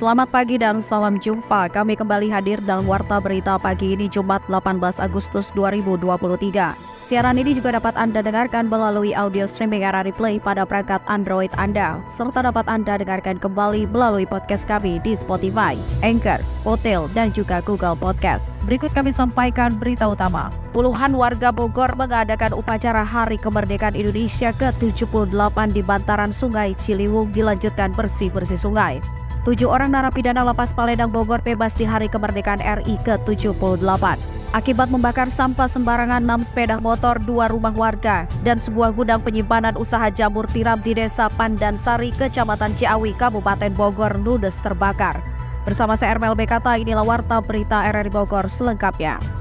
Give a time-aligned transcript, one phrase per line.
[0.00, 1.68] Selamat pagi dan salam jumpa.
[1.68, 6.72] Kami kembali hadir dalam Warta Berita pagi ini Jumat 18 Agustus 2023.
[7.04, 12.00] Siaran ini juga dapat Anda dengarkan melalui audio streaming RRI Play pada perangkat Android Anda,
[12.08, 17.92] serta dapat Anda dengarkan kembali melalui podcast kami di Spotify, Anchor, Hotel, dan juga Google
[17.92, 18.48] Podcast.
[18.64, 20.48] Berikut kami sampaikan berita utama.
[20.72, 25.28] Puluhan warga Bogor mengadakan upacara Hari Kemerdekaan Indonesia ke-78
[25.76, 29.19] di bantaran Sungai Ciliwung dilanjutkan bersih-bersih sungai.
[29.40, 34.20] Tujuh orang narapidana lapas Paledang Bogor bebas di Hari Kemerdekaan RI ke-78.
[34.52, 40.12] Akibat membakar sampah sembarangan 6 sepeda motor, dua rumah warga, dan sebuah gudang penyimpanan usaha
[40.12, 45.16] jamur tiram di Desa Pandansari, Kecamatan Ciawi, Kabupaten Bogor, ludes terbakar.
[45.64, 49.39] Bersama saya Ermel Bekata, inilah Warta Berita RRI Bogor selengkapnya.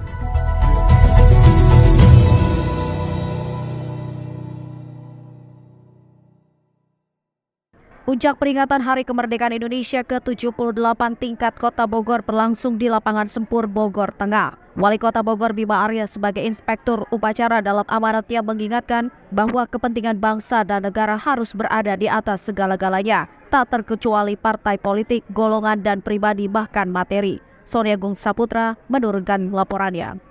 [8.09, 10.73] Puncak peringatan Hari Kemerdekaan Indonesia ke-78
[11.21, 14.57] tingkat Kota Bogor berlangsung di lapangan Sempur Bogor Tengah.
[14.73, 20.89] Wali Kota Bogor Bima Arya sebagai inspektur upacara dalam amanatnya mengingatkan bahwa kepentingan bangsa dan
[20.89, 27.37] negara harus berada di atas segala-galanya, tak terkecuali partai politik, golongan dan pribadi bahkan materi.
[27.61, 30.28] Sonia Gung Saputra menurunkan laporannya.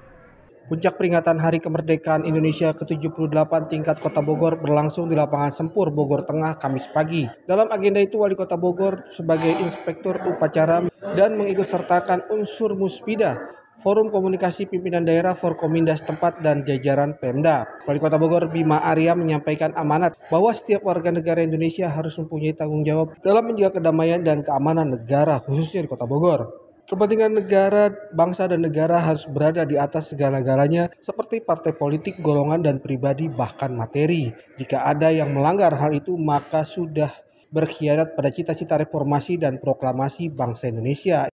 [0.68, 6.60] Puncak peringatan Hari Kemerdekaan Indonesia ke-78 tingkat Kota Bogor berlangsung di lapangan Sempur Bogor Tengah
[6.60, 7.24] Kamis pagi.
[7.48, 10.84] Dalam agenda itu Wali Kota Bogor sebagai inspektur upacara
[11.16, 13.40] dan mengikutsertakan unsur Muspida,
[13.80, 17.64] Forum Komunikasi Pimpinan Daerah Forkominda setempat dan jajaran Pemda.
[17.88, 22.84] Wali Kota Bogor Bima Arya menyampaikan amanat bahwa setiap warga negara Indonesia harus mempunyai tanggung
[22.84, 26.67] jawab dalam menjaga kedamaian dan keamanan negara khususnya di Kota Bogor.
[26.88, 32.80] Kepentingan negara, bangsa, dan negara harus berada di atas segala-galanya seperti partai politik, golongan, dan
[32.80, 34.32] pribadi, bahkan materi.
[34.56, 37.12] Jika ada yang melanggar hal itu, maka sudah
[37.52, 41.28] berkhianat pada cita-cita reformasi dan proklamasi bangsa Indonesia.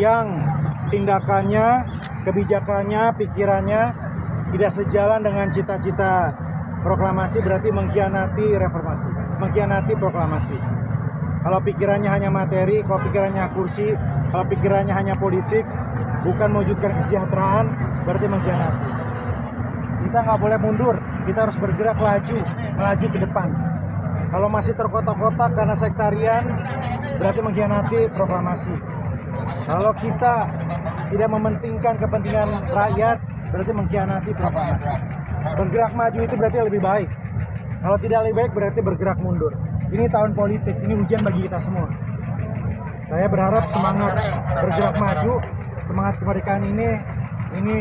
[0.00, 0.26] Yang
[0.88, 1.84] tindakannya,
[2.24, 3.82] kebijakannya, pikirannya
[4.56, 6.32] tidak sejalan dengan cita-cita
[6.80, 10.79] proklamasi berarti mengkhianati reformasi, mengkhianati proklamasi.
[11.40, 13.96] Kalau pikirannya hanya materi, kalau pikirannya kursi,
[14.28, 15.64] kalau pikirannya hanya politik,
[16.20, 17.64] bukan mewujudkan kesejahteraan,
[18.04, 18.88] berarti mengkhianati.
[20.04, 22.38] Kita nggak boleh mundur, kita harus bergerak laju,
[22.76, 23.48] melaju ke depan.
[24.30, 26.44] Kalau masih terkotak-kotak karena sektarian,
[27.16, 28.74] berarti mengkhianati proklamasi.
[29.64, 30.34] Kalau kita
[31.08, 33.16] tidak mementingkan kepentingan rakyat,
[33.48, 34.92] berarti mengkhianati proklamasi.
[35.56, 37.08] Bergerak maju itu berarti lebih baik.
[37.80, 39.56] Kalau tidak lebih baik berarti bergerak mundur.
[39.90, 41.90] Ini tahun politik, ini ujian bagi kita semua.
[43.10, 44.12] Saya berharap semangat
[44.54, 45.32] bergerak maju,
[45.82, 46.88] semangat kemerdekaan ini
[47.58, 47.76] ini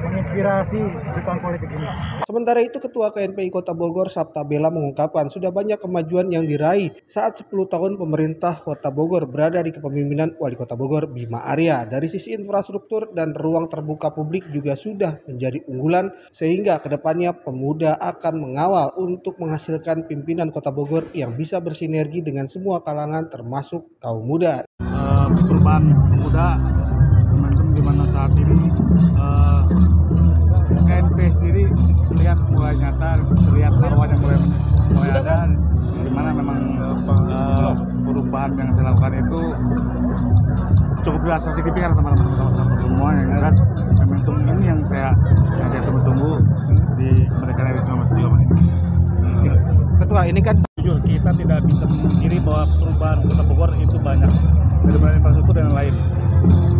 [0.00, 1.88] menginspirasi di tahun politik ini.
[2.24, 7.36] Sementara itu Ketua KNPI Kota Bogor Sabta Bela mengungkapkan sudah banyak kemajuan yang diraih saat
[7.38, 11.84] 10 tahun pemerintah Kota Bogor berada di kepemimpinan Wali Kota Bogor Bima Arya.
[11.84, 17.98] Dari sisi infrastruktur dan ruang terbuka publik juga sudah menjadi unggulan sehingga ke depannya pemuda
[17.98, 24.22] akan mengawal untuk menghasilkan pimpinan Kota Bogor yang bisa bersinergi dengan semua kalangan termasuk kaum
[24.22, 24.64] muda.
[24.80, 26.46] Uh, perubahan pemuda
[27.80, 28.68] di mana saat ini
[29.16, 29.64] uh,
[30.84, 31.64] KNP sendiri
[32.12, 34.36] terlihat mulai nyata, terlihat arwahnya mulai
[34.92, 35.48] mulai ada,
[35.80, 37.72] di mana memang uh,
[38.04, 39.42] perubahan yang saya lakukan itu
[41.00, 43.56] cukup dirasa signifikan teman-teman semua yang jelas
[43.96, 45.16] momentum ini yang saya
[45.56, 46.32] yang saya tunggu-tunggu
[47.00, 48.56] di kemerdekaan RI 1978 ini.
[50.04, 54.32] Ketua ini kan jujur kita tidak bisa memungkiri bahwa perubahan Kota Bogor itu banyak
[54.84, 55.96] dari infrastruktur dan lain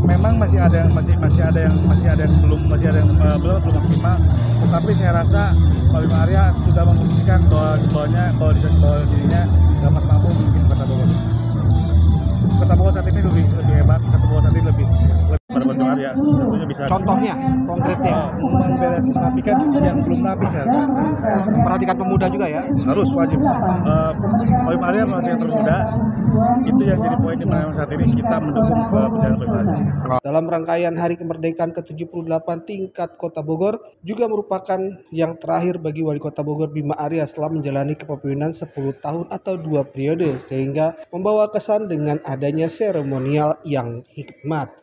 [0.04, 3.10] memang masih ada yang masih masih ada yang masih ada yang belum masih ada yang
[3.14, 4.16] uh, belum belum maksimal
[4.60, 5.42] tetapi saya rasa
[5.90, 9.42] Pak Bima Arya sudah membuktikan bahwa bahwanya bahwa, bahwa dirinya
[9.80, 11.08] dapat mampu memimpin Kota Bogor.
[12.60, 15.39] Kota Bogor saat ini lebih lebih hebat, Kota Bogor saat ini lebih pada
[15.90, 16.82] Bima Arya tentunya bisa.
[16.86, 17.34] Contohnya,
[17.66, 18.16] konkretnya.
[18.38, 20.64] Memberes merapikan yang belum rapi saya.
[21.50, 22.62] Memperhatikan pemuda juga ya.
[22.86, 23.38] Harus wajib.
[23.42, 25.76] Uh, Pak Bima Arya memperhatikan pemuda
[26.62, 29.76] itu yang jadi poin di mana saat ini kita mendukung penjagaan prestasi.
[30.22, 34.78] Dalam rangkaian Hari Kemerdekaan ke-78 tingkat Kota Bogor juga merupakan
[35.10, 38.70] yang terakhir bagi Wali Kota Bogor Bima Arya setelah menjalani kepemimpinan 10
[39.02, 44.79] tahun atau dua periode sehingga membawa kesan dengan adanya seremonial yang hikmat.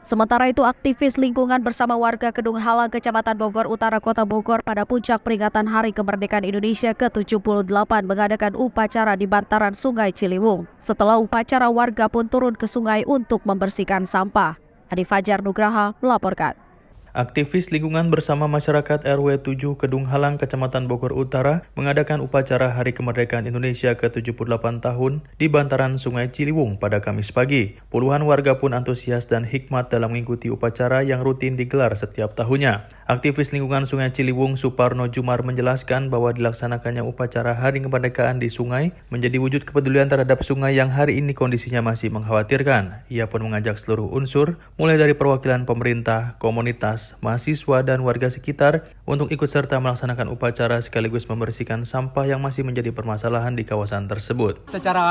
[0.00, 5.20] Sementara itu, aktivis lingkungan bersama warga Kedung Halang, Kecamatan Bogor Utara, Kota Bogor pada puncak
[5.20, 10.64] peringatan Hari Kemerdekaan Indonesia ke-78 mengadakan upacara di bantaran Sungai Ciliwung.
[10.80, 14.56] Setelah upacara, warga pun turun ke sungai untuk membersihkan sampah.
[14.88, 16.69] Adi Fajar Nugraha melaporkan.
[17.10, 23.50] Aktivis lingkungan bersama masyarakat RW 7 Kedung Halang, Kecamatan Bogor Utara mengadakan upacara Hari Kemerdekaan
[23.50, 27.74] Indonesia ke-78 tahun di bantaran Sungai Ciliwung pada Kamis pagi.
[27.90, 32.86] Puluhan warga pun antusias dan hikmat dalam mengikuti upacara yang rutin digelar setiap tahunnya.
[33.10, 39.42] Aktivis lingkungan Sungai Ciliwung Suparno Jumar menjelaskan bahwa dilaksanakannya upacara Hari Kemerdekaan di sungai menjadi
[39.42, 43.02] wujud kepedulian terhadap sungai yang hari ini kondisinya masih mengkhawatirkan.
[43.10, 49.28] Ia pun mengajak seluruh unsur, mulai dari perwakilan pemerintah, komunitas, mahasiswa, dan warga sekitar untuk
[49.32, 54.70] ikut serta melaksanakan upacara sekaligus membersihkan sampah yang masih menjadi permasalahan di kawasan tersebut.
[54.70, 55.04] Secara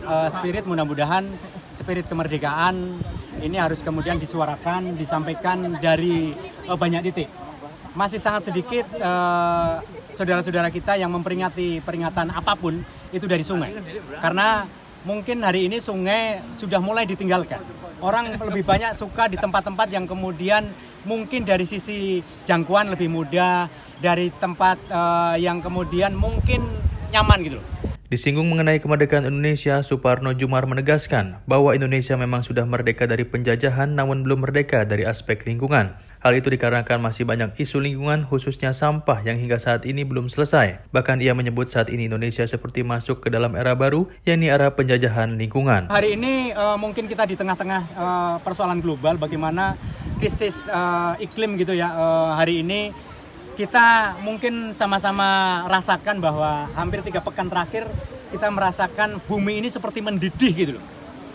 [0.00, 1.26] uh, spirit mudah-mudahan
[1.70, 3.00] spirit kemerdekaan
[3.40, 6.34] ini harus kemudian disuarakan, disampaikan dari
[6.68, 7.28] uh, banyak titik.
[7.90, 9.82] Masih sangat sedikit saudara
[10.14, 12.78] saudara-saudara kita yang memperingati peringatan apa pun
[13.10, 13.74] itu dari sungai.
[14.22, 14.62] Karena
[15.04, 17.60] mungkin hari ini sungai sudah mulai ditinggalkan.
[18.00, 20.68] Orang lebih banyak suka di tempat-tempat yang kemudian
[21.04, 23.68] mungkin dari sisi jangkauan lebih mudah,
[24.00, 26.64] dari tempat uh, yang kemudian mungkin
[27.12, 27.66] nyaman gitu loh.
[28.10, 34.26] Disinggung mengenai kemerdekaan Indonesia, Suparno Jumar menegaskan bahwa Indonesia memang sudah merdeka dari penjajahan namun
[34.26, 35.94] belum merdeka dari aspek lingkungan.
[36.20, 40.84] Hal itu dikarenakan masih banyak isu lingkungan khususnya sampah yang hingga saat ini belum selesai.
[40.92, 45.40] Bahkan ia menyebut saat ini Indonesia seperti masuk ke dalam era baru, yakni era penjajahan
[45.40, 45.88] lingkungan.
[45.88, 49.80] Hari ini uh, mungkin kita di tengah-tengah uh, persoalan global bagaimana
[50.20, 52.92] krisis uh, iklim gitu ya uh, hari ini
[53.56, 57.88] kita mungkin sama-sama rasakan bahwa hampir tiga pekan terakhir
[58.28, 60.84] kita merasakan bumi ini seperti mendidih gitu loh.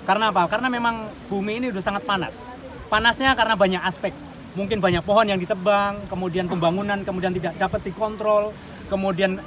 [0.05, 0.45] Karena apa?
[0.45, 2.37] Karena memang bumi ini udah sangat panas.
[2.85, 4.13] Panasnya karena banyak aspek
[4.55, 8.55] mungkin banyak pohon yang ditebang, kemudian pembangunan kemudian tidak dapat dikontrol,
[8.87, 9.37] kemudian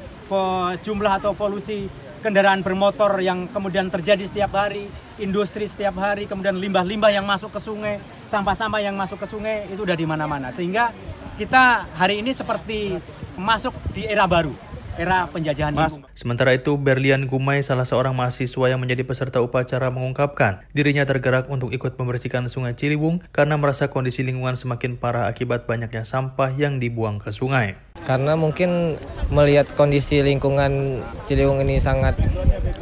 [0.85, 1.89] jumlah atau polusi
[2.21, 7.61] kendaraan bermotor yang kemudian terjadi setiap hari, industri setiap hari, kemudian limbah-limbah yang masuk ke
[7.63, 7.97] sungai,
[8.29, 10.53] sampah-sampah yang masuk ke sungai itu udah di mana-mana.
[10.53, 10.93] Sehingga
[11.41, 12.99] kita hari ini seperti
[13.39, 14.68] masuk di era baru
[14.99, 16.11] era penjajahan lingkungan.
[16.19, 21.71] Sementara itu, Berlian Gumai, salah seorang mahasiswa yang menjadi peserta upacara mengungkapkan dirinya tergerak untuk
[21.71, 27.23] ikut membersihkan sungai Ciliwung karena merasa kondisi lingkungan semakin parah akibat banyaknya sampah yang dibuang
[27.23, 27.79] ke sungai.
[28.03, 28.99] Karena mungkin
[29.31, 32.19] melihat kondisi lingkungan Ciliwung ini sangat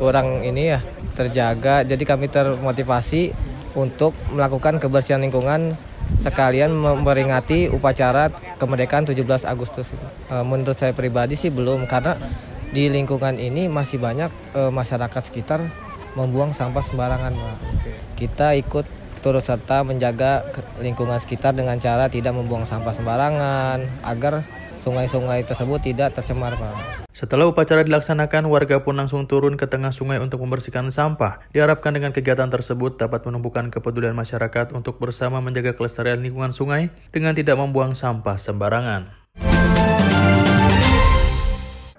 [0.01, 0.81] kurang ini ya
[1.13, 3.37] terjaga, jadi kami termotivasi
[3.77, 5.77] untuk melakukan kebersihan lingkungan
[6.21, 10.07] sekalian memperingati upacara kemerdekaan 17 Agustus itu.
[10.31, 12.19] E, menurut saya pribadi sih belum karena
[12.71, 15.63] di lingkungan ini masih banyak e, masyarakat sekitar
[16.17, 17.37] membuang sampah sembarangan.
[18.17, 18.89] Kita ikut
[19.21, 20.47] turut serta menjaga
[20.79, 24.47] lingkungan sekitar dengan cara tidak membuang sampah sembarangan agar
[24.87, 27.03] sungai-sungai tersebut tidak tercemar Pak.
[27.11, 31.43] Setelah upacara dilaksanakan, warga pun langsung turun ke tengah sungai untuk membersihkan sampah.
[31.51, 37.35] Diharapkan dengan kegiatan tersebut dapat menumbuhkan kepedulian masyarakat untuk bersama menjaga kelestarian lingkungan sungai dengan
[37.35, 39.11] tidak membuang sampah sembarangan.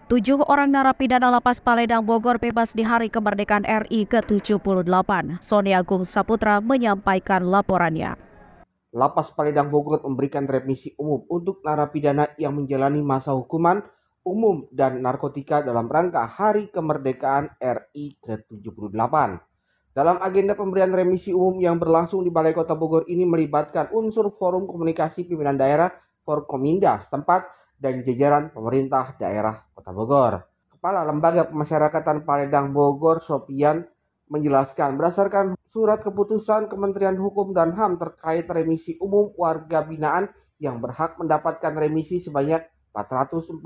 [0.07, 4.87] Tujuh orang narapidana lapas Paledang Bogor bebas di Hari Kemerdekaan RI ke-78.
[5.43, 8.26] Sony Agung Saputra menyampaikan laporannya.
[8.97, 13.85] Lapas Paledang Bogor memberikan remisi umum untuk narapidana yang menjalani masa hukuman
[14.25, 19.15] umum dan narkotika dalam rangka Hari Kemerdekaan RI ke-78.
[19.93, 24.65] Dalam agenda pemberian remisi umum yang berlangsung di Balai Kota Bogor ini melibatkan unsur Forum
[24.65, 25.93] Komunikasi Pimpinan Daerah
[26.25, 27.45] Forkominda setempat
[27.77, 30.41] dan jajaran pemerintah daerah Kota Bogor.
[30.73, 33.85] Kepala Lembaga Pemasyarakatan Paledang Bogor, Sopian,
[34.27, 41.15] menjelaskan berdasarkan surat keputusan Kementerian Hukum dan HAM terkait remisi umum warga binaan yang berhak
[41.19, 43.63] mendapatkan remisi sebanyak 443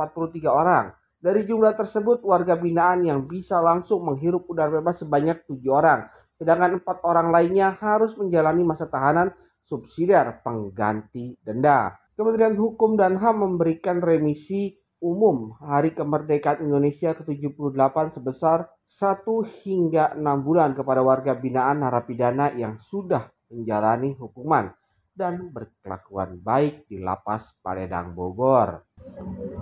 [0.52, 0.94] orang.
[1.22, 6.10] Dari jumlah tersebut, warga binaan yang bisa langsung menghirup udara bebas sebanyak 7 orang,
[6.42, 9.30] sedangkan empat orang lainnya harus menjalani masa tahanan
[9.62, 11.94] subsidiar pengganti denda.
[12.18, 19.24] Kementerian Hukum dan HAM memberikan remisi umum Hari Kemerdekaan Indonesia ke-78 sebesar 1
[19.64, 24.68] hingga 6 bulan kepada warga binaan narapidana yang sudah menjalani hukuman
[25.16, 28.84] dan berkelakuan baik di Lapas Paledang Bogor.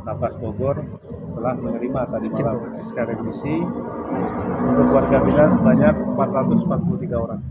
[0.01, 0.81] Lapas Bogor
[1.37, 3.53] telah menerima tadi malam SK remisi
[4.65, 7.41] untuk warga binaan sebanyak 443 orang.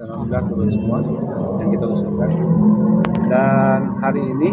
[0.00, 0.98] Dan alhamdulillah turun semua
[1.60, 2.30] yang kita usulkan.
[3.28, 4.50] Dan hari ini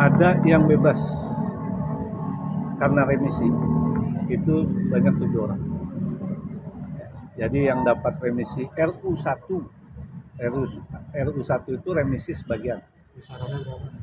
[0.00, 0.96] ada yang bebas
[2.80, 3.46] karena remisi
[4.32, 5.60] itu banyak tujuh orang.
[7.36, 9.82] Jadi yang dapat remisi RU 1
[10.42, 10.66] RU
[11.12, 12.80] RU 1 itu remisi sebagian.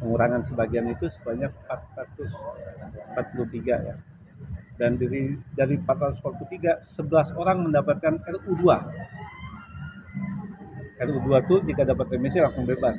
[0.01, 3.95] Pengurangan sebagian itu sebanyak 443 ya.
[4.79, 8.79] Dan dari dari 443 11 orang mendapatkan RU 2.
[10.99, 12.97] RU 2 itu jika dapat remisi langsung bebas.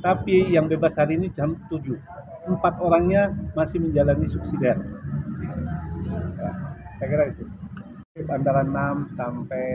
[0.00, 1.98] Tapi yang bebas hari ini jam 7.
[2.46, 4.78] Empat orangnya masih menjalani subsidiar.
[7.06, 7.44] Ya, saya kira itu
[8.26, 9.66] antara 6 sampai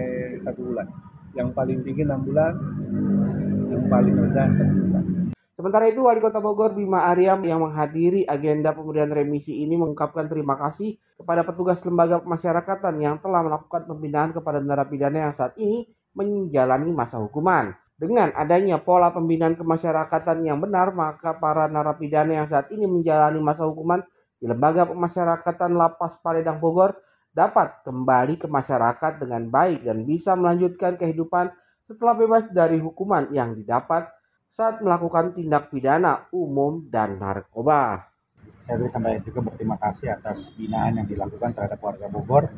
[0.44, 0.84] 1 bulan.
[1.32, 2.54] Yang paling tinggi 6 bulan,
[3.72, 5.04] yang paling rendah 1 bulan.
[5.56, 10.60] Sementara itu, Wali Kota Bogor Bima Aryam yang menghadiri agenda pemberian remisi ini mengungkapkan terima
[10.60, 16.92] kasih kepada petugas lembaga pemasyarakatan yang telah melakukan pembinaan kepada narapidana yang saat ini menjalani
[16.92, 17.72] masa hukuman.
[17.96, 23.64] Dengan adanya pola pembinaan kemasyarakatan yang benar, maka para narapidana yang saat ini menjalani masa
[23.64, 24.04] hukuman
[24.36, 26.98] di lembaga pemasyarakatan Lapas Paledang Bogor
[27.32, 31.52] dapat kembali ke masyarakat dengan baik dan bisa melanjutkan kehidupan
[31.88, 34.08] setelah bebas dari hukuman yang didapat
[34.52, 38.12] saat melakukan tindak pidana umum dan narkoba.
[38.68, 42.52] Saya sampai juga berterima kasih atas binaan yang dilakukan terhadap warga Bogor.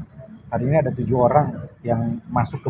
[0.50, 2.70] Hari ini ada tujuh orang yang masuk ke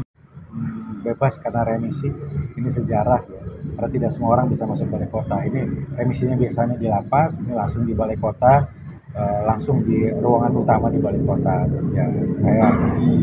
[1.03, 2.07] bebas karena remisi.
[2.55, 3.41] Ini sejarah ya.
[3.73, 5.39] Karena tidak semua orang bisa masuk balai kota.
[5.43, 5.61] Ini
[5.97, 8.69] remisinya biasanya di lapas, ini langsung di balai kota,
[9.17, 11.65] uh, langsung di ruangan utama di balai kota.
[11.93, 12.05] Ya,
[12.37, 12.67] saya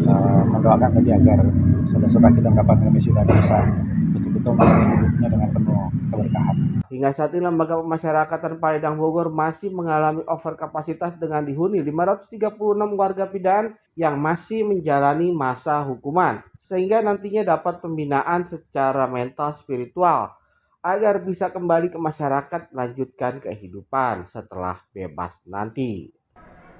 [0.06, 1.38] uh, mendoakan tadi agar
[1.90, 3.58] saudara-saudara kita mendapat remisi dan bisa
[4.14, 6.56] betul-betul menjalani hidupnya dengan penuh keberkahan.
[6.90, 12.34] Hingga saat ini lembaga pemasyarakatan Paledang Bogor masih mengalami overkapasitas dengan dihuni 536
[12.98, 20.39] warga pidana yang masih menjalani masa hukuman sehingga nantinya dapat pembinaan secara mental spiritual
[20.80, 26.08] agar bisa kembali ke masyarakat melanjutkan kehidupan setelah bebas nanti.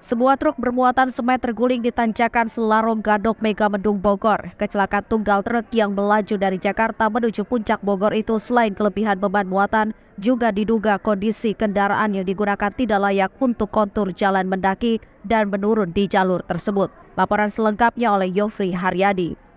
[0.00, 4.57] Sebuah truk bermuatan semen terguling di tanjakan Selarong Gadok Mega Mendung Bogor.
[4.57, 9.92] Kecelakaan tunggal truk yang melaju dari Jakarta menuju puncak Bogor itu selain kelebihan beban muatan,
[10.16, 16.09] juga diduga kondisi kendaraan yang digunakan tidak layak untuk kontur jalan mendaki dan menurun di
[16.09, 16.88] jalur tersebut.
[17.21, 19.50] Laporan selengkapnya oleh Yofri Haryadi.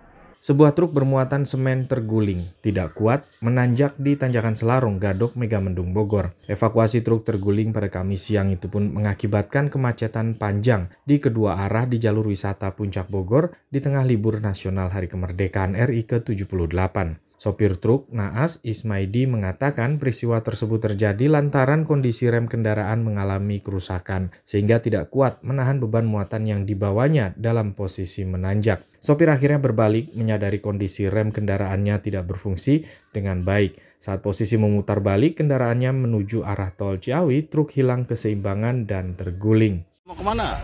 [0.44, 6.36] Sebuah truk bermuatan semen terguling, tidak kuat, menanjak di tanjakan Selarong, Gadok, Megamendung, Bogor.
[6.44, 11.96] Evakuasi truk terguling pada Kamis siang itu pun mengakibatkan kemacetan panjang di kedua arah di
[11.96, 17.23] jalur wisata Puncak Bogor di tengah libur nasional Hari Kemerdekaan RI ke-78.
[17.44, 24.80] Sopir truk Naas Ismaidi mengatakan peristiwa tersebut terjadi lantaran kondisi rem kendaraan mengalami kerusakan sehingga
[24.80, 28.88] tidak kuat menahan beban muatan yang dibawanya dalam posisi menanjak.
[28.96, 33.76] Sopir akhirnya berbalik menyadari kondisi rem kendaraannya tidak berfungsi dengan baik.
[34.00, 39.84] Saat posisi memutar balik kendaraannya menuju arah tol Ciawi, truk hilang keseimbangan dan terguling.
[40.08, 40.56] Mau ke mana?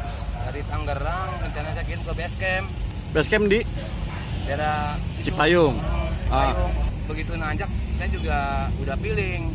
[0.48, 2.66] Dari Tangerang, rencananya kita ke base camp.
[3.12, 3.60] Base camp di?
[4.48, 6.54] Daerah Cipayung ah.
[7.10, 8.38] begitu nanjak saya juga
[8.80, 9.50] udah feeling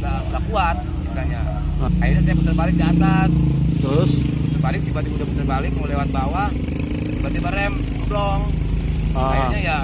[0.00, 1.40] nggak nggak kuat misalnya.
[1.80, 1.90] Ah.
[2.02, 3.30] akhirnya saya putar balik di atas.
[3.78, 4.12] Terus?
[4.24, 6.48] Putar balik tiba-tiba udah putar balik mau lewat bawah
[7.16, 7.74] tiba-tiba rem
[8.08, 8.40] blong.
[9.16, 9.32] Ah.
[9.32, 9.78] akhirnya ya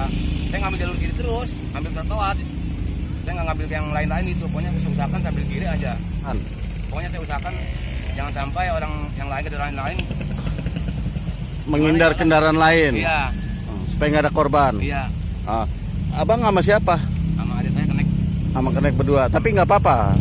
[0.53, 2.37] saya ngambil jalur kiri terus ambil trotoar.
[3.23, 5.93] Saya nggak ngambil yang lain-lain itu pokoknya saya usahakan sambil kiri aja.
[6.27, 6.37] An.
[6.91, 7.55] pokoknya saya usahakan
[8.13, 9.99] jangan sampai orang yang lain kendaraan lain.
[11.71, 12.93] Menghindar kendaraan lain?
[12.99, 13.31] Iya.
[13.89, 14.75] Supaya nggak ada korban?
[14.83, 15.07] Iya.
[15.47, 15.65] Ah.
[16.13, 17.01] Abang sama siapa?
[17.41, 18.07] Sama adik saya kenek.
[18.53, 20.13] Sama kenek berdua, tapi nggak apa-apa.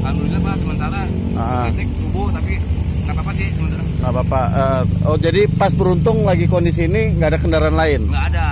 [0.00, 1.00] Alhamdulillah pak, sementara
[1.36, 1.68] ah.
[1.76, 2.56] tubuh tapi
[3.04, 3.82] nggak apa-apa sih sementara.
[3.84, 4.40] Nggak apa-apa.
[4.56, 8.00] Uh, oh jadi pas beruntung lagi kondisi ini nggak ada kendaraan lain?
[8.08, 8.48] Nggak ada.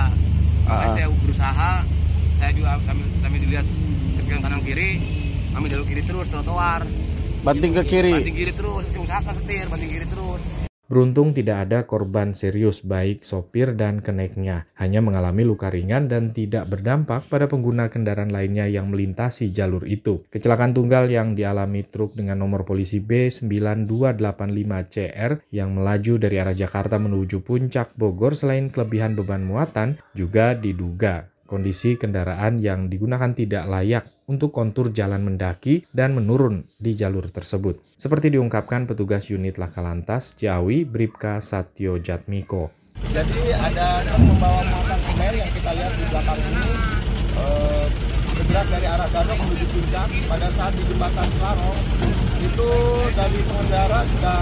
[0.69, 0.93] Ah.
[0.93, 1.71] Saya berusaha,
[2.37, 3.65] saya juga sambil, sambil dilihat
[4.13, 5.01] sekian kanan kiri,
[5.57, 6.85] ambil jalur kiri terus trotoar.
[7.41, 8.13] Banting ke kiri?
[8.13, 10.41] Banting kiri terus, saya usahakan setir, banting kiri terus.
[10.85, 16.69] Beruntung tidak ada korban serius baik sopir dan keneknya, hanya mengalami luka ringan dan tidak
[16.69, 20.21] berdampak pada pengguna kendaraan lainnya yang melintasi jalur itu.
[20.29, 27.41] Kecelakaan tunggal yang dialami truk dengan nomor polisi B9285CR yang melaju dari arah Jakarta menuju
[27.41, 34.49] puncak Bogor selain kelebihan beban muatan juga diduga Kondisi kendaraan yang digunakan tidak layak untuk
[34.49, 37.85] kontur jalan mendaki dan menurun di jalur tersebut.
[37.93, 42.73] Seperti diungkapkan petugas unit Laka Lantas Ciawi Bripka Satyo Jatmiko.
[43.13, 46.65] Jadi ada membawa muatan semen yang kita lihat di belakang ini
[47.37, 47.85] eh,
[48.33, 51.79] bergerak dari arah Gadok menuju puncak pada saat di jembatan Selarong
[52.41, 52.71] itu
[53.13, 54.41] dari pengendara sudah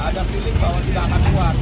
[0.00, 1.56] ada feeling bahwa tidak akan kuat.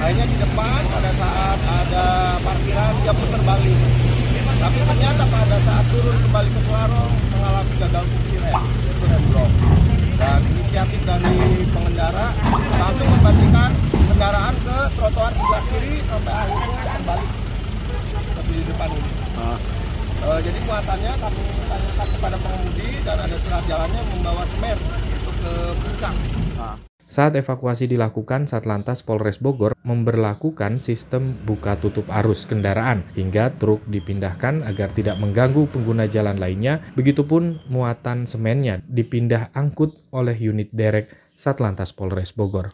[0.00, 2.06] Akhirnya di depan pada saat ada
[2.40, 4.09] parkiran dia putar balik
[4.60, 9.50] tapi ternyata pada saat turun kembali ke Selarong mengalami gagal fungsi rem, itu rem blok.
[10.20, 12.28] Dan inisiatif dari pengendara
[12.76, 13.70] langsung membalikkan
[14.12, 16.68] kendaraan ke trotoar sebelah kiri sampai akhirnya
[17.00, 17.26] kembali
[18.50, 19.12] di depan ini.
[20.20, 24.76] Uh, jadi muatannya kami tanyakan kepada pengemudi dan ada surat jalannya membawa semer
[25.16, 26.14] untuk ke puncak.
[26.60, 26.89] Nah.
[27.10, 34.62] Saat evakuasi dilakukan, Satlantas Polres Bogor memberlakukan sistem buka tutup arus kendaraan hingga truk dipindahkan
[34.62, 36.78] agar tidak mengganggu pengguna jalan lainnya.
[36.94, 42.70] Begitupun muatan semennya dipindah angkut oleh unit derek Satlantas Polres Bogor.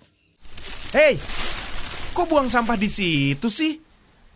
[0.92, 1.16] Hei,
[2.12, 3.80] kok buang sampah di situ sih?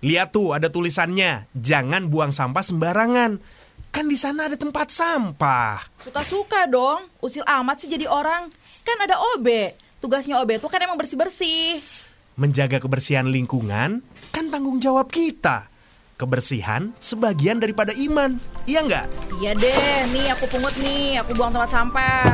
[0.01, 3.37] Lihat tuh ada tulisannya, jangan buang sampah sembarangan.
[3.93, 5.77] Kan di sana ada tempat sampah.
[6.01, 8.49] Suka-suka dong, usil amat sih jadi orang.
[8.81, 9.47] Kan ada OB,
[10.01, 11.77] Tugasnya OB itu kan emang bersih-bersih.
[12.41, 14.01] Menjaga kebersihan lingkungan
[14.33, 15.69] kan tanggung jawab kita.
[16.17, 19.07] Kebersihan sebagian daripada iman, iya nggak?
[19.45, 22.25] Iya deh, nih aku pungut nih, aku buang tempat sampah.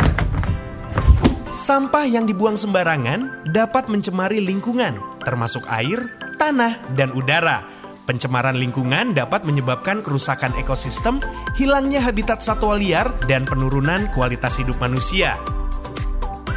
[1.50, 6.06] Sampah yang dibuang sembarangan dapat mencemari lingkungan, termasuk air,
[6.38, 7.66] tanah, dan udara.
[8.06, 11.18] Pencemaran lingkungan dapat menyebabkan kerusakan ekosistem,
[11.58, 15.35] hilangnya habitat satwa liar, dan penurunan kualitas hidup manusia.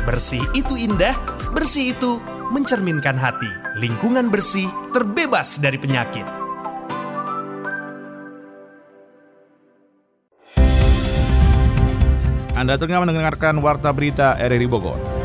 [0.10, 1.14] Bersih itu indah,
[1.54, 2.18] bersih itu
[2.50, 3.46] mencerminkan hati.
[3.78, 6.26] Lingkungan bersih terbebas dari penyakit.
[12.58, 15.19] Anda tengah mendengarkan Warta Berita RRI Bogor.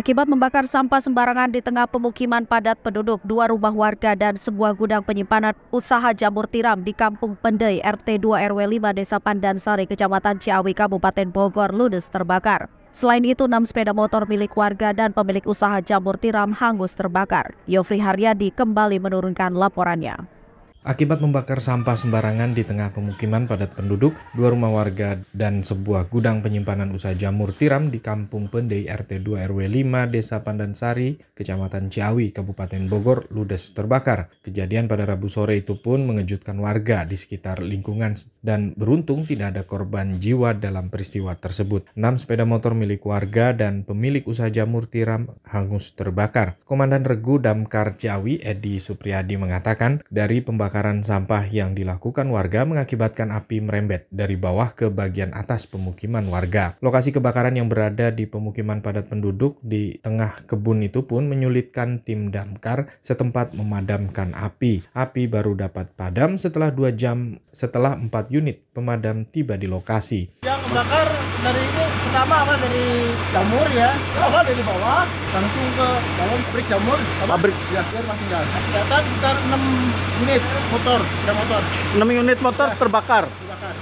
[0.00, 5.04] Akibat membakar sampah sembarangan di tengah pemukiman padat penduduk, dua rumah warga dan sebuah gudang
[5.04, 10.72] penyimpanan usaha jamur tiram di Kampung Pendai RT 2 RW 5 Desa Pandansari, Kecamatan Ciawi,
[10.72, 12.72] Kabupaten Bogor, ludes terbakar.
[12.96, 17.52] Selain itu, enam sepeda motor milik warga dan pemilik usaha jamur tiram hangus terbakar.
[17.68, 20.39] Yofri Haryadi kembali menurunkan laporannya.
[20.80, 26.40] Akibat membakar sampah sembarangan di tengah pemukiman padat penduduk, dua rumah warga dan sebuah gudang
[26.40, 32.32] penyimpanan usaha jamur tiram di Kampung Pendei RT 2 RW 5 Desa Pandansari, Kecamatan Ciawi,
[32.32, 34.32] Kabupaten Bogor, ludes terbakar.
[34.40, 39.68] Kejadian pada Rabu sore itu pun mengejutkan warga di sekitar lingkungan dan beruntung tidak ada
[39.68, 41.92] korban jiwa dalam peristiwa tersebut.
[41.92, 46.56] Enam sepeda motor milik warga dan pemilik usaha jamur tiram hangus terbakar.
[46.64, 53.34] Komandan Regu Damkar Ciawi, Edi Supriyadi mengatakan dari pembakaran pembakaran sampah yang dilakukan warga mengakibatkan
[53.34, 56.78] api merembet dari bawah ke bagian atas pemukiman warga.
[56.78, 62.30] Lokasi kebakaran yang berada di pemukiman padat penduduk di tengah kebun itu pun menyulitkan tim
[62.30, 64.86] damkar setempat memadamkan api.
[64.94, 70.46] Api baru dapat padam setelah dua jam setelah empat unit pemadam tiba di lokasi.
[70.46, 71.10] Yang kebakar
[71.42, 76.98] dari ini pertama apa dari jamur ya, apa dari bawah langsung ke dalam pabrik jamur.
[77.22, 78.48] Pabrik ya, biar masih jalan.
[78.74, 80.42] Data sekitar 6 unit
[80.74, 81.62] motor, ada motor.
[81.94, 82.76] 6 unit motor ya.
[82.82, 83.24] terbakar.
[83.30, 83.74] Terbakar.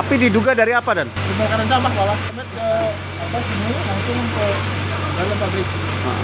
[0.00, 1.12] Api diduga dari apa dan?
[1.12, 2.16] Kebakaran sampah bawah.
[2.16, 2.68] Kemet ke
[3.20, 4.46] apa sini langsung ke
[5.20, 5.68] dalam pabrik.
[6.08, 6.20] Ah.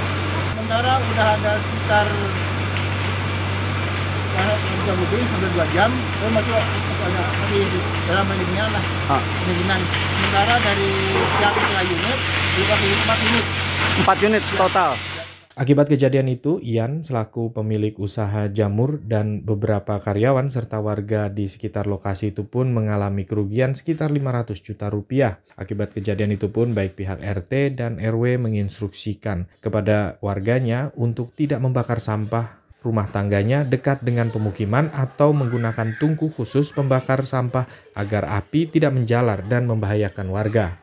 [0.56, 2.06] Sementara udah ada sekitar
[4.90, 7.62] jam lebih hampir dua jam saya masih ada masih
[8.08, 9.22] dalam pendinginan lah ah.
[9.44, 9.80] pendinginan
[10.18, 10.90] sementara dari
[11.38, 11.54] pihak
[11.86, 12.20] unit
[12.58, 13.46] juga empat unit
[14.02, 14.92] empat unit total
[15.60, 21.84] Akibat kejadian itu, Ian selaku pemilik usaha jamur dan beberapa karyawan serta warga di sekitar
[21.84, 25.42] lokasi itu pun mengalami kerugian sekitar 500 juta rupiah.
[25.60, 32.00] Akibat kejadian itu pun baik pihak RT dan RW menginstruksikan kepada warganya untuk tidak membakar
[32.00, 38.96] sampah rumah tangganya dekat dengan pemukiman atau menggunakan tungku khusus pembakar sampah agar api tidak
[38.96, 40.80] menjalar dan membahayakan warga.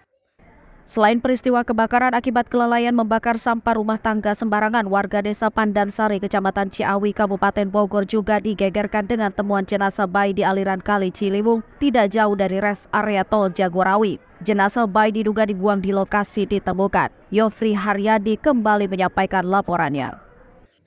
[0.88, 7.12] Selain peristiwa kebakaran akibat kelalaian membakar sampah rumah tangga sembarangan, warga desa Pandansari, Kecamatan Ciawi,
[7.12, 12.64] Kabupaten Bogor juga digegerkan dengan temuan jenazah bayi di aliran kali Ciliwung tidak jauh dari
[12.64, 14.16] res area tol Jagorawi.
[14.40, 17.12] Jenazah bayi diduga dibuang di lokasi ditemukan.
[17.36, 20.27] Yofri Haryadi kembali menyampaikan laporannya.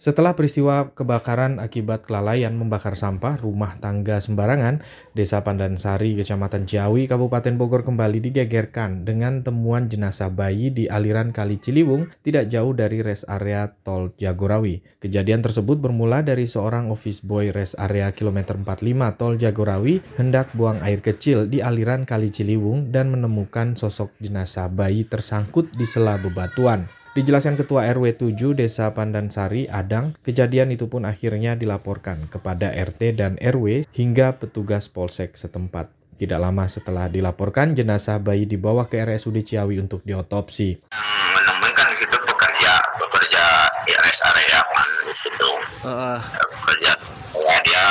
[0.01, 4.81] Setelah peristiwa kebakaran akibat kelalaian membakar sampah rumah tangga sembarangan,
[5.13, 11.61] Desa Pandansari, Kecamatan Ciawi, Kabupaten Bogor kembali digegerkan dengan temuan jenazah bayi di aliran Kali
[11.61, 14.81] Ciliwung tidak jauh dari res area Tol Jagorawi.
[15.05, 20.81] Kejadian tersebut bermula dari seorang office boy res area kilometer 45 Tol Jagorawi hendak buang
[20.81, 26.89] air kecil di aliran Kali Ciliwung dan menemukan sosok jenazah bayi tersangkut di sela bebatuan.
[27.11, 33.35] Dijelaskan Ketua RW 7 Desa Pandansari, Adang, kejadian itu pun akhirnya dilaporkan kepada RT dan
[33.35, 35.90] RW hingga petugas polsek setempat.
[36.23, 40.87] Tidak lama setelah dilaporkan, jenazah bayi dibawa ke RSUD Ciawi untuk diotopsi.
[41.35, 43.44] Menemukan di situ bekerja, bekerja
[43.90, 45.51] di rest area kan di situ.
[45.83, 46.14] Uh.
[46.62, 46.94] Bekerja.
[47.35, 47.85] Ya, dia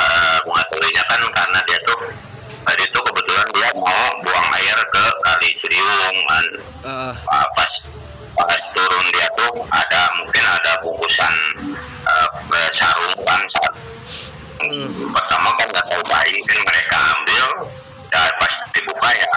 [0.48, 2.08] mengetahuinya kan karena dia tuh
[2.64, 6.46] tadi itu kebetulan dia mau buang air ke Kali Ciliwung kan.
[6.88, 7.12] Uh.
[7.52, 7.72] Pas
[8.36, 11.34] pas turun dia tuh ada mungkin ada bungkusan
[12.06, 13.74] eh, uh, sarung kan saat
[14.64, 15.10] hmm.
[15.14, 17.44] pertama kan nggak tahu bayi kan mereka ambil
[18.10, 19.32] ya pas dibuka ya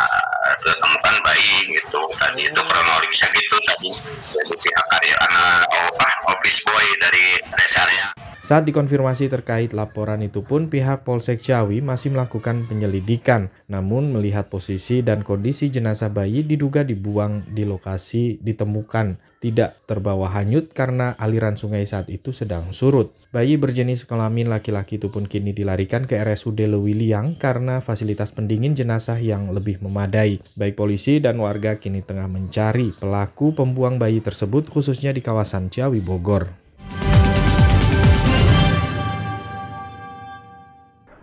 [0.63, 2.01] ketemukan bayi gitu.
[2.17, 2.69] Tadi itu hmm.
[2.69, 3.89] kronologisnya gitu tadi.
[4.33, 5.33] Dari pihak karyawan
[5.69, 8.07] uh, office boy dari rest area
[8.43, 13.47] saat dikonfirmasi terkait laporan itu pun pihak Polsek Ciawi masih melakukan penyelidikan.
[13.71, 20.75] Namun melihat posisi dan kondisi jenazah bayi diduga dibuang di lokasi ditemukan tidak terbawa hanyut
[20.75, 23.15] karena aliran sungai saat itu sedang surut.
[23.31, 29.23] Bayi berjenis kelamin laki-laki itu pun kini dilarikan ke RSUD Lewiliang karena fasilitas pendingin jenazah
[29.23, 30.43] yang lebih memadai.
[30.59, 36.03] Baik polisi dan warga kini tengah mencari pelaku pembuang bayi tersebut khususnya di kawasan Ciawi
[36.03, 36.62] Bogor.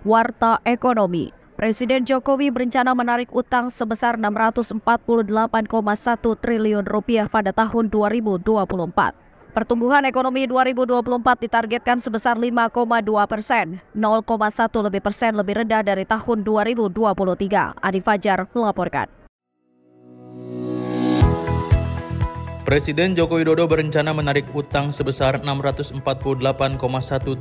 [0.01, 1.29] Warta Ekonomi
[1.61, 4.81] Presiden Jokowi berencana menarik utang sebesar 648,1
[6.41, 8.41] triliun rupiah pada tahun 2024.
[9.53, 11.05] Pertumbuhan ekonomi 2024
[11.45, 12.73] ditargetkan sebesar 5,2
[13.29, 17.77] persen, 0,1 lebih persen lebih rendah dari tahun 2023.
[17.77, 19.13] Adi Fajar melaporkan.
[22.71, 25.99] Presiden Joko Widodo berencana menarik utang sebesar 648,1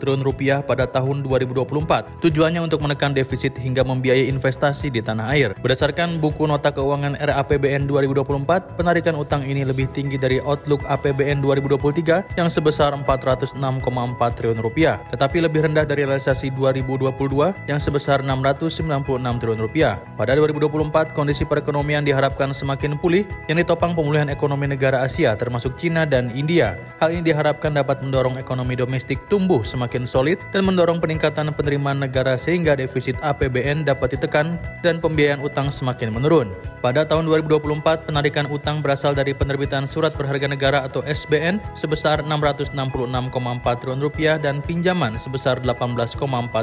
[0.02, 2.18] triliun rupiah pada tahun 2024.
[2.26, 5.54] Tujuannya untuk menekan defisit hingga membiayai investasi di tanah air.
[5.62, 12.34] Berdasarkan buku nota keuangan RAPBN 2024, penarikan utang ini lebih tinggi dari outlook APBN 2023
[12.34, 13.54] yang sebesar 406,4
[14.34, 19.06] triliun rupiah, tetapi lebih rendah dari realisasi 2022 yang sebesar 696
[19.38, 20.02] triliun rupiah.
[20.18, 25.76] Pada 2024, kondisi perekonomian diharapkan semakin pulih yang ditopang pemulihan ekonomi negara Asia Asia termasuk
[25.76, 26.80] Cina dan India.
[27.04, 32.40] Hal ini diharapkan dapat mendorong ekonomi domestik tumbuh semakin solid dan mendorong peningkatan penerimaan negara
[32.40, 36.56] sehingga defisit APBN dapat ditekan dan pembiayaan utang semakin menurun.
[36.80, 42.72] Pada tahun 2024, penarikan utang berasal dari penerbitan surat berharga negara atau SBN sebesar 666,4
[43.84, 46.16] triliun rupiah dan pinjaman sebesar 18,4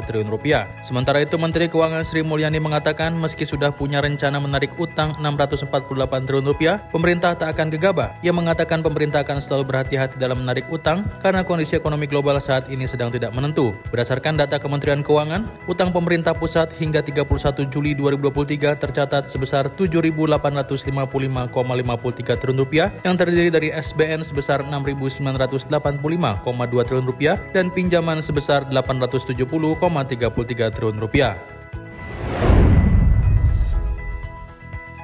[0.09, 0.65] triliun rupiah.
[0.81, 6.49] Sementara itu, Menteri Keuangan Sri Mulyani mengatakan meski sudah punya rencana menarik utang 648 triliun
[6.49, 8.17] rupiah, pemerintah tak akan gegabah.
[8.25, 8.46] Ia mengatakan
[8.85, 13.33] pemerintah akan selalu berhati-hati dalam menarik utang karena kondisi ekonomi global saat ini sedang tidak
[13.33, 13.73] menentu.
[13.89, 17.25] Berdasarkan data Kementerian Keuangan, utang pemerintah pusat hingga 31
[17.67, 27.41] Juli 2023 tercatat sebesar 7.855,53 triliun rupiah yang terdiri dari SBN sebesar 6.985,2 triliun rupiah
[27.51, 31.56] dan pinjaman sebesar 870,33 triliun rupiah.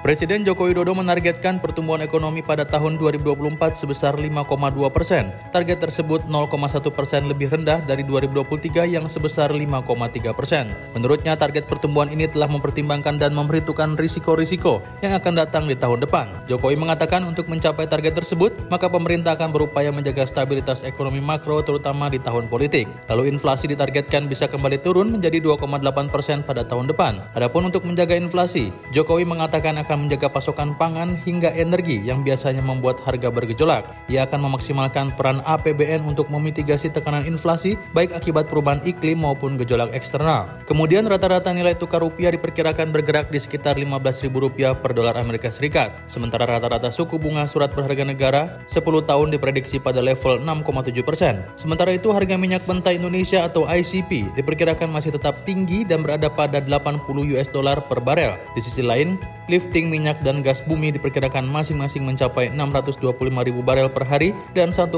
[0.03, 5.31] Presiden Joko Widodo menargetkan pertumbuhan ekonomi pada tahun 2024 sebesar 5,2 persen.
[5.55, 10.75] Target tersebut 0,1 persen lebih rendah dari 2023 yang sebesar 5,3 persen.
[10.91, 16.51] Menurutnya target pertumbuhan ini telah mempertimbangkan dan memperhitungkan risiko-risiko yang akan datang di tahun depan.
[16.51, 22.11] Jokowi mengatakan untuk mencapai target tersebut, maka pemerintah akan berupaya menjaga stabilitas ekonomi makro terutama
[22.11, 22.91] di tahun politik.
[23.07, 27.23] Lalu inflasi ditargetkan bisa kembali turun menjadi 2,8 persen pada tahun depan.
[27.39, 32.65] Adapun untuk menjaga inflasi, Jokowi mengatakan akan akan menjaga pasokan pangan hingga energi yang biasanya
[32.65, 33.85] membuat harga bergejolak.
[34.09, 39.93] Ia akan memaksimalkan peran APBN untuk memitigasi tekanan inflasi baik akibat perubahan iklim maupun gejolak
[39.93, 40.49] eksternal.
[40.65, 45.93] Kemudian rata-rata nilai tukar rupiah diperkirakan bergerak di sekitar Rp15.000 per dolar Amerika Serikat.
[46.09, 51.45] Sementara rata-rata suku bunga surat berharga negara 10 tahun diprediksi pada level 6,7 persen.
[51.53, 56.57] Sementara itu harga minyak mentah Indonesia atau ICP diperkirakan masih tetap tinggi dan berada pada
[56.57, 57.05] 80
[57.37, 58.41] US dollar per barel.
[58.57, 64.07] Di sisi lain, lifting minyak dan gas bumi diperkirakan masing-masing mencapai 625 ribu barel per
[64.07, 64.95] hari dan 1,03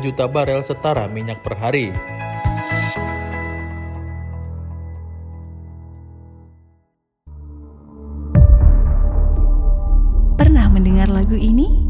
[0.00, 1.94] juta barel setara minyak per hari.
[10.36, 11.86] Pernah mendengar lagu ini?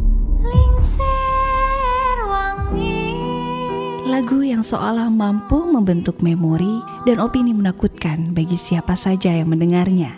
[4.16, 10.08] Lagu yang seolah mampu membentuk memori dan opini menakutkan bagi siapa saja yang mendengarnya.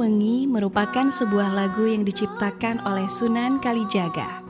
[0.00, 4.40] Wengi merupakan sebuah lagu yang diciptakan oleh Sunan Kalijaga.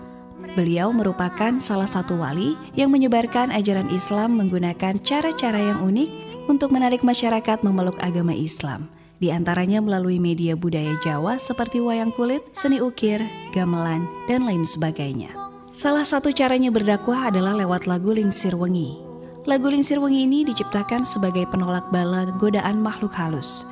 [0.54, 6.10] Beliau merupakan salah satu wali yang menyebarkan ajaran Islam menggunakan cara-cara yang unik
[6.46, 8.86] untuk menarik masyarakat memeluk agama Islam,
[9.18, 13.18] di antaranya melalui media budaya Jawa seperti wayang kulit, seni ukir,
[13.50, 15.34] gamelan, dan lain sebagainya.
[15.66, 19.02] Salah satu caranya berdakwah adalah lewat lagu Lingsir Wengi.
[19.50, 23.66] Lagu Lingsir Wengi ini diciptakan sebagai penolak bala godaan makhluk halus.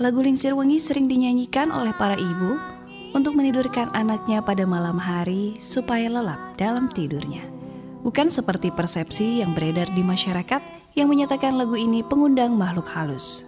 [0.00, 2.56] Lagu Lingsir Wengi sering dinyanyikan oleh para ibu
[3.12, 7.44] untuk menidurkan anaknya pada malam hari supaya lelap dalam tidurnya.
[8.00, 10.64] Bukan seperti persepsi yang beredar di masyarakat
[10.96, 13.44] yang menyatakan lagu ini pengundang makhluk halus.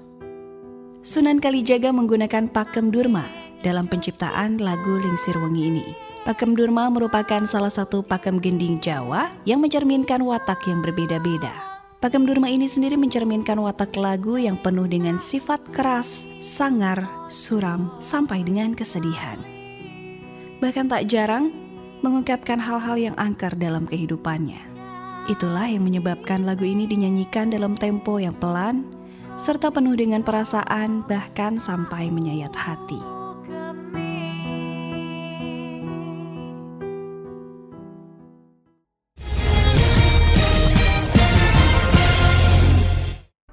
[1.00, 3.24] Sunan Kalijaga menggunakan pakem durma
[3.64, 5.86] dalam penciptaan lagu Lingsir Wengi ini.
[6.28, 11.71] Pakem durma merupakan salah satu pakem gending Jawa yang mencerminkan watak yang berbeda-beda.
[12.02, 18.42] Pakem Durma ini sendiri mencerminkan watak lagu yang penuh dengan sifat keras, sangar, suram, sampai
[18.42, 19.38] dengan kesedihan.
[20.58, 21.54] Bahkan tak jarang,
[22.02, 24.58] mengungkapkan hal-hal yang angker dalam kehidupannya.
[25.30, 28.82] Itulah yang menyebabkan lagu ini dinyanyikan dalam tempo yang pelan,
[29.38, 33.21] serta penuh dengan perasaan, bahkan sampai menyayat hati.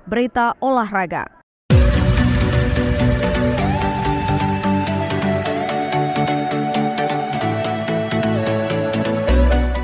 [0.10, 1.38] Berita olahraga.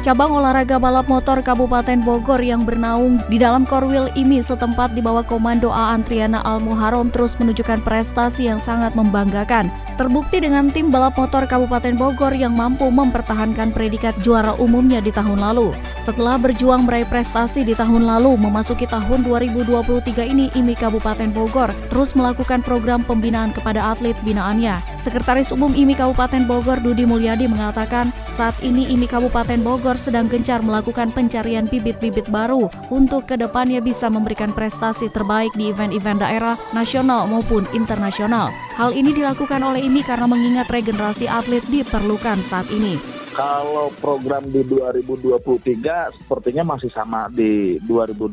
[0.06, 5.26] Cabang olahraga balap motor Kabupaten Bogor yang bernaung di dalam Korwil IMI setempat di bawah
[5.26, 9.74] komando A Antriana Al Muharom terus menunjukkan prestasi yang sangat membanggakan.
[9.98, 15.42] Terbukti dengan tim balap motor Kabupaten Bogor yang mampu mempertahankan predikat juara umumnya di tahun
[15.42, 15.74] lalu.
[16.06, 22.14] Setelah berjuang meraih prestasi di tahun lalu, memasuki tahun 2023 ini IMI Kabupaten Bogor terus
[22.14, 24.78] melakukan program pembinaan kepada atlet binaannya.
[25.02, 30.60] Sekretaris Umum IMI Kabupaten Bogor Dudi Mulyadi mengatakan, saat ini IMI Kabupaten Bogor sedang gencar
[30.60, 37.26] melakukan pencarian bibit-bibit baru untuk ke depannya bisa memberikan prestasi terbaik di event-event daerah, nasional
[37.26, 38.52] maupun internasional.
[38.76, 43.15] Hal ini dilakukan oleh IMI karena mengingat regenerasi atlet diperlukan saat ini.
[43.36, 48.32] Kalau program di 2023 sepertinya masih sama di 2022,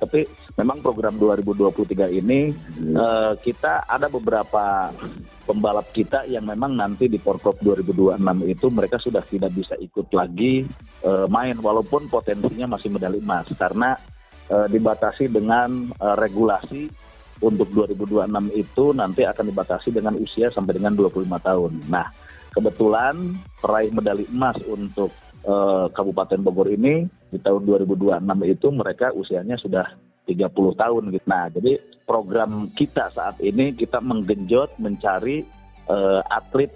[0.00, 0.24] tapi
[0.56, 2.96] memang program 2023 ini hmm.
[2.96, 4.88] uh, kita ada beberapa
[5.44, 10.64] pembalap kita yang memang nanti di Porprov 2026 itu mereka sudah tidak bisa ikut lagi
[11.04, 13.92] uh, main walaupun potensinya masih medali emas karena
[14.48, 16.88] uh, dibatasi dengan uh, regulasi
[17.44, 21.72] untuk 2026 itu nanti akan dibatasi dengan usia sampai dengan 25 tahun.
[21.92, 22.23] Nah,
[22.54, 25.10] kebetulan peraih medali emas untuk
[25.44, 29.84] uh, Kabupaten Bogor ini di tahun 2026 itu mereka usianya sudah
[30.24, 31.26] 30 tahun gitu.
[31.28, 35.44] Nah, jadi program kita saat ini kita menggenjot mencari
[35.90, 36.72] uh, atlet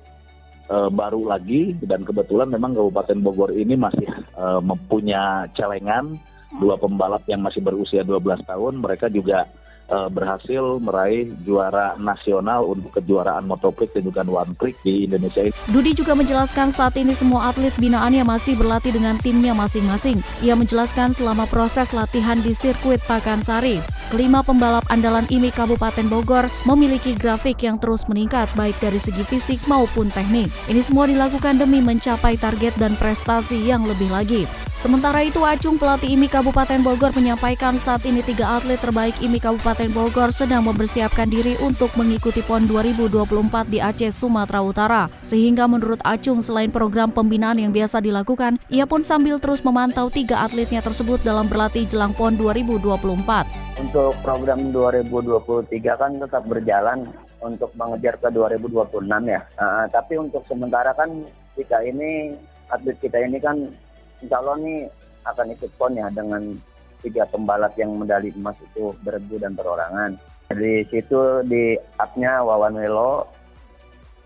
[0.68, 6.18] uh, baru lagi dan kebetulan memang Kabupaten Bogor ini masih uh, mempunyah celengan
[6.60, 9.44] dua pembalap yang masih berusia 12 tahun mereka juga
[9.90, 15.52] uh, berhasil meraih juara nasional untuk kejuaraan motocross dan juga one trick di Indonesia ini.
[15.72, 20.20] Dudi juga menjelaskan saat ini semua atlet binaannya masih berlatih dengan timnya masing-masing.
[20.44, 23.80] Ia menjelaskan selama proses latihan di sirkuit Pakansari,
[24.12, 29.60] kelima pembalap andalan IMI Kabupaten Bogor memiliki grafik yang terus meningkat baik dari segi fisik
[29.64, 30.52] maupun teknik.
[30.68, 34.44] Ini semua dilakukan demi mencapai target dan prestasi yang lebih lagi.
[34.78, 39.77] Sementara itu, Acung pelatih IMI Kabupaten Bogor menyampaikan saat ini tiga atlet terbaik IMI Kabupaten
[39.86, 45.02] Bogor sedang mempersiapkan diri untuk mengikuti PON 2024 di Aceh, Sumatera Utara.
[45.22, 50.42] Sehingga menurut Acung, selain program pembinaan yang biasa dilakukan, ia pun sambil terus memantau tiga
[50.42, 53.78] atletnya tersebut dalam berlatih jelang PON 2024.
[53.78, 57.06] Untuk program 2023 kan tetap berjalan
[57.38, 59.46] untuk mengejar ke 2026 ya.
[59.54, 61.22] Uh, tapi untuk sementara kan
[61.54, 62.34] kita ini
[62.66, 63.70] atlet kita ini kan
[64.18, 64.90] insya Allah nih
[65.22, 66.58] akan ikut pon ya dengan
[67.02, 70.18] tiga pembalap yang medali emas itu bergu dan perorangan.
[70.48, 73.28] Di situ di upnya Wawan Welo,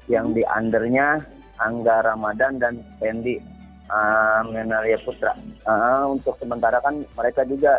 [0.06, 1.22] yang di undernya
[1.58, 3.38] Angga Ramadan dan Pendi
[3.90, 4.42] uh,
[5.02, 5.34] Putra.
[5.66, 7.78] Uh, untuk sementara kan mereka juga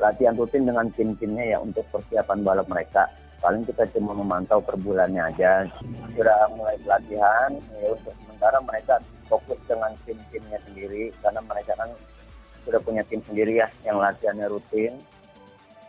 [0.00, 3.04] latihan rutin dengan tim-timnya ya untuk persiapan balap mereka.
[3.40, 5.64] Paling kita cuma memantau per bulannya aja.
[6.12, 11.88] Sudah mulai pelatihan, ya untuk sementara mereka fokus dengan tim-timnya sendiri karena mereka kan
[12.64, 14.98] sudah punya tim sendiri ya yang latihannya rutin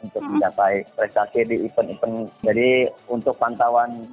[0.02, 2.34] untuk mencapai prestasi di event-event.
[2.42, 4.10] Jadi untuk pantauan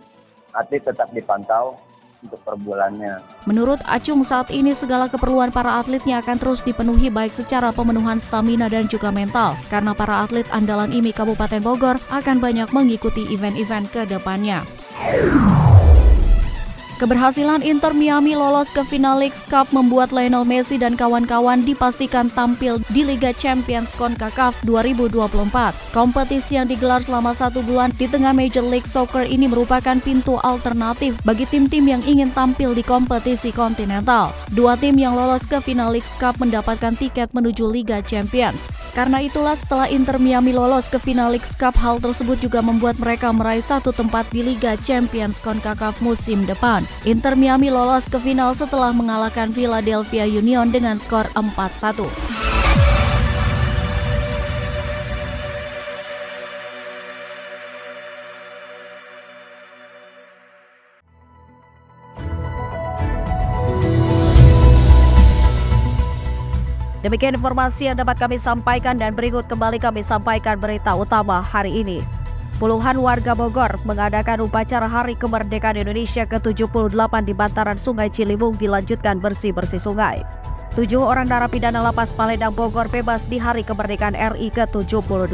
[0.53, 1.81] atlet tetap dipantau
[2.19, 3.23] untuk per bulannya.
[3.47, 8.67] Menurut Acung saat ini segala keperluan para atletnya akan terus dipenuhi baik secara pemenuhan stamina
[8.67, 14.03] dan juga mental karena para atlet andalan IMI Kabupaten Bogor akan banyak mengikuti event-event ke
[14.11, 14.67] depannya.
[16.99, 22.83] Keberhasilan Inter Miami lolos ke final League Cup membuat Lionel Messi dan kawan-kawan dipastikan tampil
[22.91, 25.95] di Liga Champions CONCACAF 2024.
[25.95, 31.15] Kompetisi yang digelar selama satu bulan di tengah Major League Soccer ini merupakan pintu alternatif
[31.23, 34.35] bagi tim-tim yang ingin tampil di kompetisi kontinental.
[34.51, 38.67] Dua tim yang lolos ke final League Cup mendapatkan tiket menuju Liga Champions.
[38.99, 43.31] Karena itulah setelah Inter Miami lolos ke final League Cup, hal tersebut juga membuat mereka
[43.31, 46.88] meraih satu tempat di Liga Champions CONCACAF musim depan.
[47.07, 52.05] Inter Miami lolos ke final setelah mengalahkan Philadelphia Union dengan skor 4-1.
[66.99, 72.18] Demikian informasi yang dapat kami sampaikan dan berikut kembali kami sampaikan berita utama hari ini.
[72.59, 76.91] Puluhan warga Bogor mengadakan upacara Hari Kemerdekaan Indonesia ke-78
[77.23, 80.27] di bantaran Sungai Ciliwung dilanjutkan bersih-bersih sungai.
[80.75, 85.31] Tujuh orang narapidana lapas Palembang Bogor bebas di Hari Kemerdekaan RI ke-78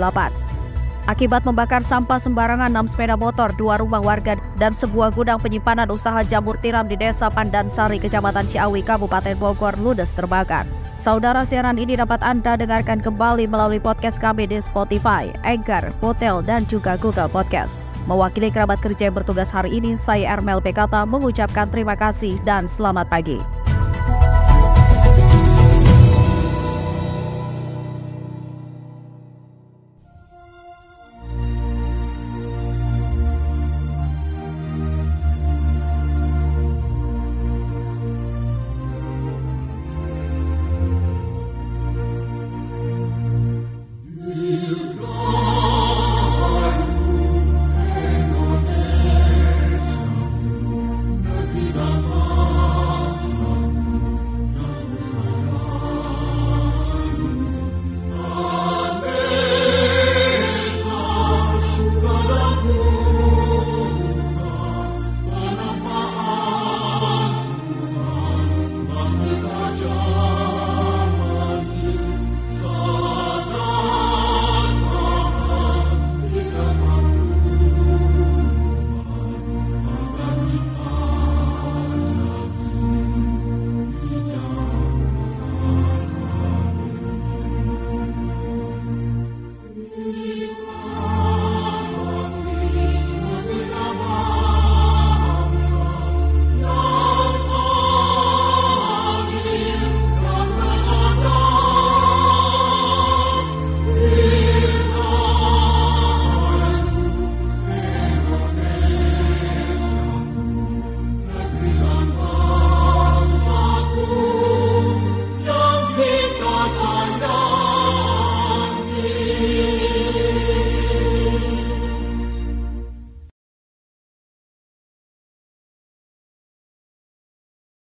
[1.08, 6.20] akibat membakar sampah sembarangan 6 sepeda motor, dua rumah warga, dan sebuah gudang penyimpanan usaha
[6.24, 10.64] jamur tiram di Desa Pandansari, Kecamatan Ciawi, Kabupaten Bogor, ludes terbakar.
[11.04, 16.64] Saudara siaran ini dapat Anda dengarkan kembali melalui podcast kami di Spotify, Anchor, Hotel, dan
[16.64, 17.84] juga Google Podcast.
[18.08, 23.12] Mewakili kerabat kerja yang bertugas hari ini, saya Ermel Bekata mengucapkan terima kasih dan selamat
[23.12, 23.63] pagi.